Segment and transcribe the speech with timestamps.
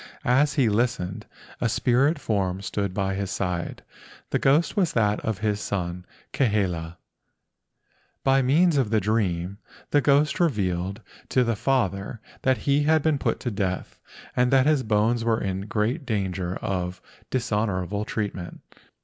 [0.25, 1.27] As he listened,
[1.61, 3.83] a spirit form stood by his side.
[4.31, 6.53] The ghost was that of his son Kahele.
[6.55, 9.59] IO LEGENDS OF GHOSTS By means of the dream
[9.91, 13.99] the ghost revealed to the father that he had been put to death
[14.35, 16.99] and that his bones were in great danger of
[17.29, 18.61] dishonorable treatment.